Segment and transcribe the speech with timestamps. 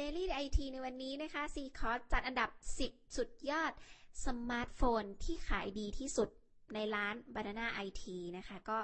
[0.00, 2.50] Daily IT ในวันนี้นะคะ c c o s จัดอันดับ
[2.82, 3.72] 10 สุดยอด
[4.26, 6.28] สมาร์ทโฟนที่ขายดีที่สุด
[6.74, 8.02] ในร้าน Banana IT
[8.36, 8.78] นะคะ ก็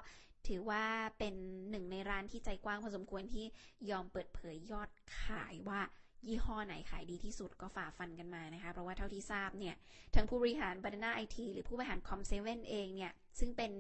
[0.49, 0.85] ถือว่า
[1.19, 1.35] เป็น
[1.71, 3.47] หนึ่งในร้านที่ใจกว้างพอสมควรที่
[3.91, 4.89] ยอมเปิดเผยยอด
[5.21, 5.81] ขายว่า
[6.27, 9.75] ยี่ห้อไหนขายดีที่สุดก็ฝ่าฟันกันมานะคะ เพราะว่าเท่าที่ทราบเนี่ย
[10.15, 12.33] ทั้งผู้บริหาร Banana IT หรือผู้บริหาร Com7
[12.71, 13.73] เองเนี่ย ซึ่งเป็น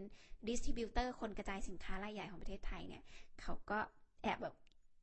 [0.49, 3.03] distributor คนกระจายสินค้ารายใหญ่ของประเทศไทยเนี่ย
[3.41, 3.79] เขาก็
[4.23, 4.55] แอบแบบ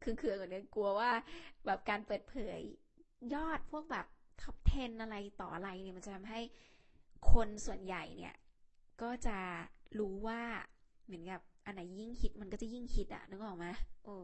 [0.04, 1.12] เคืองๆก่อนเนี่ยกลัวว่า
[1.66, 2.60] แบบการเปิดเผย
[3.34, 4.06] ยอดพวกแบบ
[4.42, 6.40] ท็อป 10 อะไรต่ออะไรเนี่ยมันจะทำให้
[7.32, 8.36] คนส่วนใหญ่เนี่ย
[9.02, 9.38] ก็จะ
[10.00, 10.42] รู้ว่า
[11.06, 13.68] เหมือนกับอันไหนยิ่งฮิตมันก็จะยิ่งฮิตอะนึกออกไหม
[14.04, 14.16] โอ้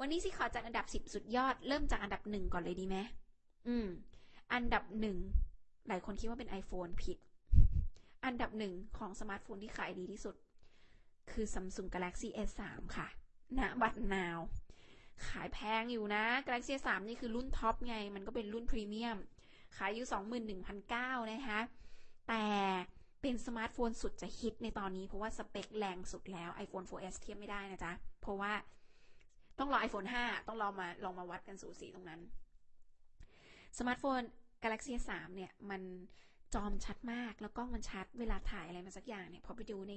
[0.00, 2.96] วันนี้สิขอจัดอันดับ10สุดยอด เริ่มจากอันดับหนึ่งก่อนเลยดีไหม
[3.68, 3.86] อืม
[4.52, 5.16] อันดับหนึ่ง
[5.88, 7.18] หลายคนคิดว่าเป็น iPhone ผิด
[8.24, 10.34] อันดับหนึ่งของสมาร์ทโฟนที่ขายดีที่สุด
[11.30, 12.62] คือ Samsung Galaxy S3
[12.96, 13.08] ค่ะ
[13.58, 14.38] ณบัด now
[15.28, 19.18] ขายแพงอยู่นะ Galaxy S3 นี่คือรุ่น top ไง มันก็เป็นรุ่นพรีเมียม
[19.76, 21.60] ขายอยู่ 21,900 นะคะ
[22.28, 22.44] แต่
[23.22, 28.52] เป็นสมาร์ทโฟนสุดจะฮิตในตอนนี้เพราะว่าสเปคแรงสุดแล้ว iPhone 4S เทียบไม่ได้นะจ๊ะ เพราะว่า
[29.58, 32.20] ต้องรอ iPhone 5 ต้องลองมาลองมาวัดกันสูสีตรงนั้น
[33.78, 34.20] สมาร์ทโฟน
[34.62, 35.82] Galaxy 3 เนี่ย มัน
[36.54, 39.94] จอมชัดมากแล้วกล้องมันชัดเวลาถ่ายอะไรมาสักอย่างเนี่ย พอไปดูใน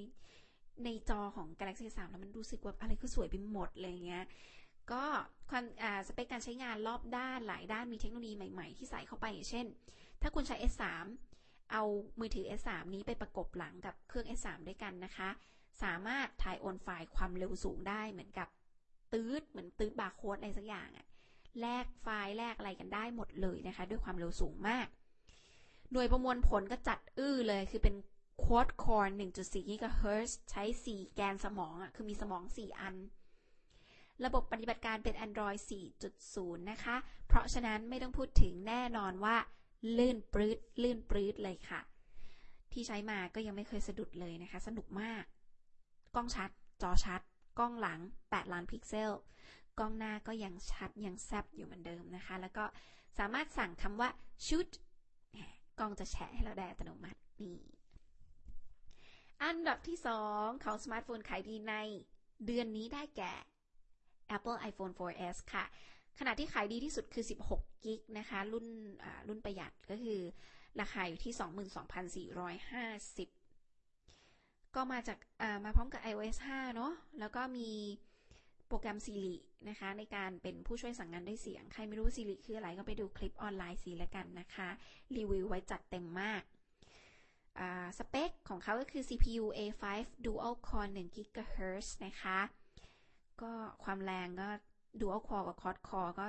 [0.84, 4.24] ในจอของ Galaxy 3 แล้วมันรู้สึกว่าอะไรก็สวยไปหมดเลยเงี้ย
[4.92, 5.04] ก็
[5.50, 5.64] ความ
[6.08, 9.66] สเปคการใช้งานรอบด้านหลายด้านมีเทคโนโลยีใหม่ ๆ ที่ใส่เข้าไปอย่างเช่น
[10.22, 10.84] ถ้าคุณใช้ S3
[11.72, 11.82] เอา
[12.20, 15.28] มือถือ S3 นี้ไปประกบหลังกับเครื่อง S3 ด้วยกันนะคะ
[15.82, 18.48] สามารถถ่ายโอนไฟล์ความเร็วสูงได้เหมือนกับ
[19.12, 21.06] ตืดเหมือนตืดบาร์โค้ดอะไรสักอย่างอะ
[21.60, 24.86] แลกไฟล์แลกอะไรกันได้หมดเลยนะคะ ด้วยความเร็วสูงมาก
[25.92, 27.94] หน่วยประมวลผลก็จัดอื้อเลยคือเป็น
[28.42, 32.94] quad core 1.4 GHz ใช้ 4 แกนสมองอะคือมีสมอง 4 อัน
[34.24, 35.60] ระบบปฏิบัติการเป็น Android
[36.14, 39.36] 4.0 นะคะ เพราะฉะนั้นไม่ต้องพูดถึงแน่นอนว่า
[39.98, 41.80] ลื่นปรื้ดลื่นปรื้ดเลยค่ะ
[42.72, 45.24] ที่ใช้มาก็ยังไม่เคยสะดุดเลยนะคะ สนุกมาก
[46.14, 46.50] กล้องชัด
[46.82, 47.20] จอชัด
[47.58, 49.12] กล้องหลัง 8 ล้านพิกเซล
[49.78, 52.64] กล้องหน้าก็ยังชัดยังแซบอยู่เหมือนเดิมนะคะ แล้วก็
[53.18, 54.08] สามารถสั่งคำว่า
[54.46, 54.68] shoot
[55.78, 57.60] กล้องจะแชะให้เราได้อัตโนมัตินี่
[59.42, 59.98] อันดับที่
[60.30, 61.74] 2 ของสมาร์ทโฟนขายดีใน
[62.46, 63.34] เดือนนี้ได้แก่
[64.36, 65.64] Apple iPhone 4S ค่ะ
[66.18, 68.66] ขนาดที่ขายดีที่สุดคือ 16กิ๊กนะคะ รุ่น
[69.28, 70.20] รุ่นประหยัดก็คือ
[70.80, 71.34] ราคาอยู่ที่
[72.26, 75.18] 22,450 ก็มาจาก
[75.64, 77.70] มาพร้อมกับ iOS 5 เนาะแล้วก็มี
[78.68, 79.30] โปรแกรม Siri
[79.68, 84.68] นะคะ ในการเป็นผู้ช่วยสั่งงานด้วยเสียง ใครไม่รู้ Siri คืออะไรก็ไปดูคลิปออนไลน์สิแล้วกันนะคะ
[85.16, 86.42] รีวิวไว้จัดเต็มมาก
[87.98, 89.84] สเปคของเขาก็คือ CPU A5
[90.24, 92.38] Dual Core 1 GHz นะคะ
[93.42, 93.52] ก็
[93.84, 94.48] ความแรงก็
[95.00, 96.26] Dual Core กับ Quad Core ก็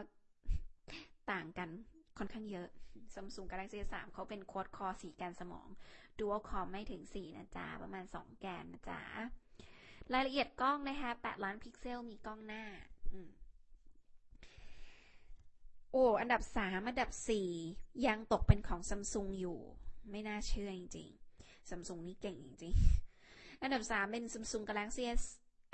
[1.31, 1.69] ต่างกัน
[2.17, 2.67] ค่อนข้างเยอะ
[3.13, 5.67] Samsung Galaxy S3 เขาเป็น Quad Core 4แกนสมอง
[6.19, 9.01] Dual Core ไม่ถึง4นะจ๊ะ ประมาณ2แกนนะจ๊ะ
[10.13, 12.63] รายละเอียดกล้องนะคะ8ล้านพิกเซลมีกล้องหน้า
[15.91, 17.09] โอ้ อันดับ3อันดับ
[17.57, 19.59] 4ยังตกเป็นของ Samsung อยู่
[20.11, 25.23] ไม่น่าเชื่อจริงๆ Samsung นี่เก่งจริงๆ อันดับ3เป็น Samsung Galaxy S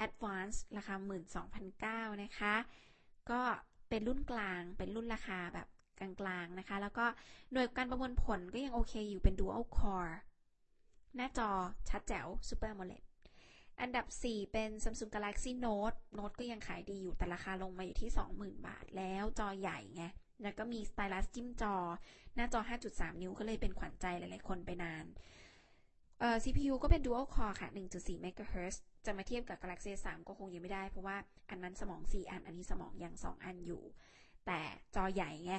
[0.06, 0.96] Advance ราคา
[2.14, 2.56] 12,900นะคะ
[3.30, 3.42] ก็
[3.90, 5.68] เป็นรุ่นกลาง เป็นรุ่นราคาแบบ
[6.00, 7.06] กลางๆนะคะ แล้วก็
[7.52, 10.16] หน่วยการประมวลผลก็ยังโอเคอยู่เป็น Dual Core
[11.16, 11.50] หน้าจอ
[11.90, 13.04] ชัดแจ๋ว Super AMOLED
[13.82, 20.04] อันดับ 4 เป็น Samsung Galaxy Note Note ก็ยังขายดีอยู่ แต่ราคาลงมาอยู่ที่ 20,000 บาทแล้วจอใหญ่ไง
[20.44, 21.76] แล้วก็มีสไตลัสจิ้มจอ
[22.36, 22.60] หน้าจอ
[22.92, 25.06] 5.3 นิ้วก็เลยเป็นขวัญใจหลายๆคนไปนาน
[26.20, 28.76] เอ่อ CPU ก็เป็น Dual Core ค่ะ 1.4 MHz
[29.08, 31.18] จะมาเทียบกับ Galaxy S3 ก็คงยังไม่ได้ เพราะว่า
[31.50, 33.84] อันนั้นสมอง 4 อัน อันนี้สมองยัง 2 อันอยู่
[34.46, 34.62] แต่
[34.96, 35.54] จอใหญ่ไง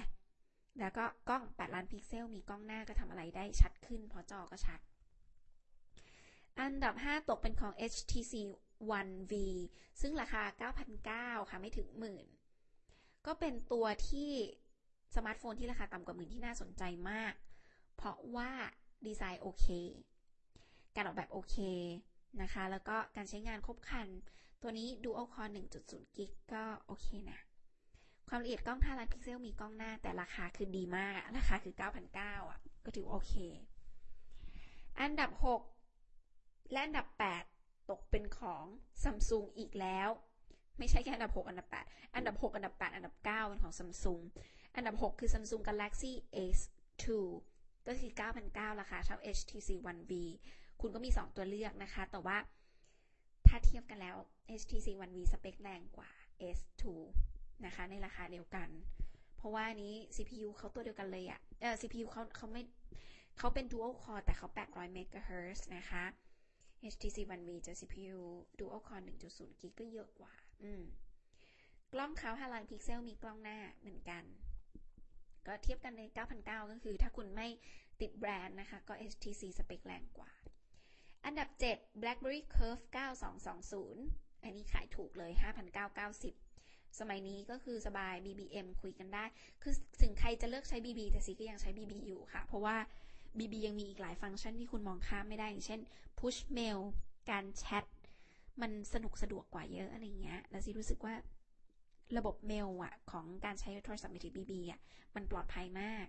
[0.80, 4.80] แล้วก็กล้อง 8 ล้านพิกเซล มีกล้องหน้าก็ทำอะไรได้ชัดขึ้น เพราะจอก็ชัด
[6.60, 8.34] อันดับ 5 ตกเป็นของ HTC
[8.98, 9.32] One V
[10.00, 10.70] ซึ่งราคา
[11.40, 12.26] 9,900 ค่ะไม่ถึงหมื่น
[13.26, 14.32] ก็เป็นตัวที่
[15.16, 17.34] สมาร์ทโฟนที่ราคาต่ำกว่าหมื่นที่น่าสนใจมาก
[17.97, 18.50] เพราะว่า
[19.06, 19.66] ดีไซน์โอเค
[20.94, 21.56] การออกแบบโอเค
[22.42, 24.09] นะคะ แล้วก็การใช้งานครบคัน
[24.62, 25.53] ตัวนี้ Dual Core
[25.83, 27.41] 1.0กิกก็โอเคนะ
[28.28, 31.74] ความละเอียดกล้อง5ล้านพิกเซลมีกล้องหน้าแต่ราคาคือดีมาก ราคาคือ
[32.12, 33.34] 9,900อะ ก็ถือโอเค
[35.00, 35.30] อันดับ
[36.00, 37.06] 6 และอันดับ
[37.48, 38.65] 8 ตกเป็นของ
[39.03, 40.09] Samsung อีกแล้ว
[40.78, 44.22] ไม่ใช่แค่อันดับ 6 อันดับ 8 อันดับ 6 อันดับ 8 อันดับ 9 เป็นของ Samsung
[44.77, 46.12] อันดับ 6 คือ Samsung Galaxy
[46.54, 47.04] S2
[47.86, 48.12] ก็คือ
[48.47, 50.12] 9,900 ราคาเท่า HTC One V
[50.80, 52.36] คุณก็มี 2 ตัวเลือกนะคะ แต่ว่า
[53.46, 54.16] ถ้าเทียบกันแล้ว
[54.60, 56.10] HTC One V สเปคแรงกว่า
[56.56, 56.82] S2
[57.64, 58.68] นะคะ ในราคาเดียวกัน
[59.36, 62.62] เพราะว่านี้ CPU เขาตัวเดียวกันเลยอะ่ะเออ CPU เขาเขาไม่
[63.38, 66.04] เขาเป็น dual core แต่เขา 800 MHz นะคะ
[66.92, 68.20] HTC One V จะ CPU
[68.58, 70.32] dual core 1.0กิกก็เยอะกว่า
[70.62, 70.82] อืม
[71.92, 74.24] กล้องเขา5ล้านพิกเซลมีกล้องหน้าเหมือนกัน
[75.46, 76.02] ก็เทียบกันใน
[76.36, 77.48] 9,900 ก็คือถ้าคุณไม่
[78.00, 80.30] ติดแบรนด์นะคะ ก็ HTC สเปคแรงกว่า
[81.26, 82.82] อันดับ 7 BlackBerry Curve
[83.62, 85.32] 9220 อันนี้ขายถูกเลย
[86.14, 89.24] 5,990 สมัยนี้ก็คือสบาย BBM คุยกันได้
[89.62, 92.76] คือถึงใครจะเลือกใช้ BB แต่ซีก็ยังใช้ BB อยู่ค่ะ เพราะว่า
[93.38, 95.80] BB ยังมีอีกหลายฟังก์ชันที่คุณมองข้ามไม่ได้ อย่างเช่น
[96.18, 96.80] push mail
[97.30, 97.84] การแชท
[98.60, 101.14] มันสนุกสะดวกกว่าเยอะอะไรเงี้ย แล้วซีรู้สึกว่า
[102.16, 104.80] ระบบเมลอะของการใช้โทรศัพท์มือถือ BB อะ
[105.14, 106.06] มันปลอดภัยมาก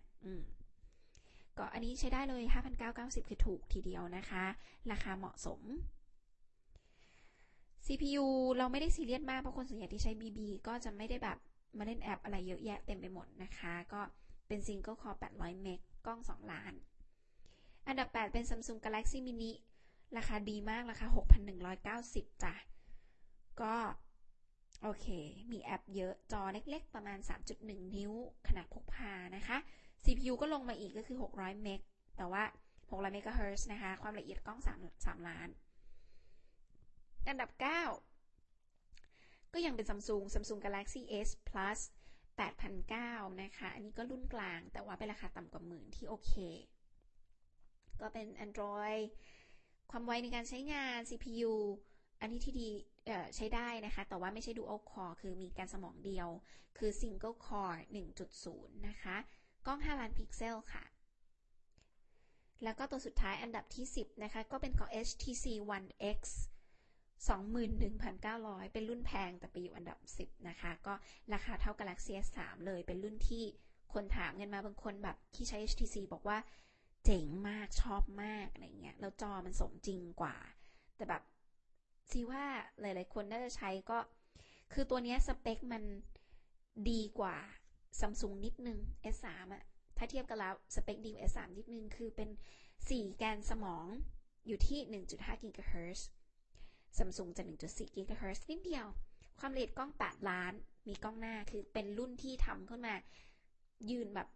[1.73, 2.43] อันนี้ใช้ได้เลย
[2.85, 4.43] 5,990 คือถูกทีเดียวนะคะ
[4.91, 5.61] ราคาเหมาะสม
[7.85, 8.25] CPU
[8.57, 11.37] เราไม่ได้ซีเรียสมาก เพราะคนส่วนใหญ่ที่ใช้ BB ก็จะไม่ได้แบบ
[11.77, 14.01] มาเล่นแอปอะไรเยอะแยะเต็มไปหมดนะคะ ก็
[14.47, 16.73] เป็น Single Core 800 เมก กล้อง 2 ล้าน
[17.87, 19.51] อันดับ 8 เป็น Samsung Galaxy Mini
[20.17, 21.07] ราคาดีมาก ราคา
[21.73, 22.53] 6,190 จ้ะ
[23.61, 23.75] ก็
[24.83, 25.07] โอเค
[25.51, 27.17] มีแอปเยอะ จอเล็กๆ ประมาณ
[27.57, 28.13] 3.1 นิ้ว
[28.47, 29.57] ขนาดพกพานะคะ
[30.03, 31.79] CPU ก็ลงมาอีกก็คือ 600 เมก
[32.17, 32.43] แต่ว่า
[32.89, 35.49] 600 เมกะเฮิร์นะคะ ความละเอียดกล้อง 3 3 ล้าน
[37.27, 41.79] อันดับ 9 ก็ยังเป็น Samsung Samsung Galaxy S Plus
[42.41, 46.33] 8,900 นะคะ อันนี้ก็รุ่นกลาง แต่ว่าเป็นราคาต่ำกว่าหมื่นที่โอเค
[48.01, 49.03] ก็เป็น Android
[49.91, 51.53] ความไวในการใช้งาน CPU
[52.21, 52.69] อันนี้ที่ดี
[53.35, 56.29] ใช้ได้นะคะ แต่ว่าไม่ใช่ Dual Core คือมีการสมองเดียว
[56.77, 57.77] คือ Single Core
[58.31, 59.17] 1.0 นะคะ
[59.67, 60.83] กล้อง 5 ล้านพิกเซลค่ะ
[62.63, 66.19] แล้วก็ตัวสุดท้ายอันดับที่ 10 นะคะ ก็เป็นของ HTC One X
[67.47, 70.93] 21,900 เป็นรุ่นแพงแต่ไปอยู่อันดับ 10 นะคะ ก็
[71.33, 73.43] ราคาเท่า Galaxy S3 เลยเป็นรุ่นที่
[73.93, 76.37] คนถามกันมาบางคนแบบที่ใช้ HTC บอกว่า
[77.05, 80.35] เจ๋งมากชอบมากอะไรเงี้ยแล้วจอมันสมจริงกว่า
[80.95, 81.23] แต่แบบ
[82.09, 82.43] ซีว่า
[82.81, 83.97] หลาย ๆ คนน่าจะใช้ก็
[84.73, 85.83] คือตัวนี้สเปคมัน
[86.89, 87.37] ดีกว่า
[87.99, 88.79] Samsung นิดนึง
[89.15, 89.63] S3 อะ
[89.97, 92.29] ถ้าเทียบกันแล้วสเปคดีกว่า S3 นิดนึง คือเป็น
[92.73, 93.85] 4 แกนสมอง
[94.47, 94.79] อยู่ที่
[95.15, 96.01] 1.5 GHz
[96.97, 98.87] Samsung จะ 1.4 GHz นิดเดียว
[99.39, 100.53] ความละเอียดกล้อง 8 ล้าน
[100.87, 102.95] มีกล้องหน้าคือเป็นรุ่นที่ทำขึ้นมา
[103.89, 104.27] ยืนแบบ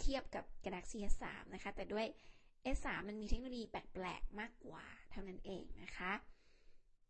[0.00, 1.24] เทียบกับ Galaxy S3
[1.54, 2.06] นะคะ แต่ด้วย
[2.76, 6.12] S3 มันมีเทคโนโลยีแปลกๆ มากกว่าเท่านั้นเองนะคะ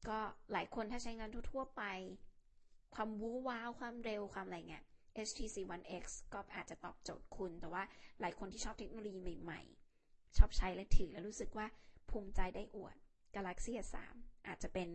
[0.09, 0.19] ก็
[0.53, 1.83] หลายคนถ้าใช้งานทั่วๆไป
[2.95, 4.85] ความวู้ว้าว ความเร็วความอะไรเงี้ย
[5.29, 7.83] HTC One X ก็อาจจะตอบโจทย์คุณ แต่ว่า
[8.21, 11.67] หลายคนที่ชอบเทคโนโลยีใหม่ๆ ชอบใช้และถือแล้วรู้สึกว่า
[12.11, 12.97] ภูมิใจได้อวด
[13.37, 13.97] Galaxy S3
[14.47, 14.89] อาจจะเป็น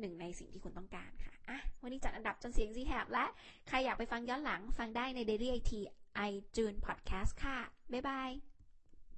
[0.00, 3.24] หนึ่งในสิ่งที่คุณต้องการค่ะ อะ วันนี้จัดอันดับจนเสียงซีแหบและ
[3.68, 5.72] ใครอยากไปฟังย้อนหลังฟังได้ใน Daily IT
[6.30, 7.58] iTunes Podcast ค่ะ
[7.92, 8.51] บ๊ายบาย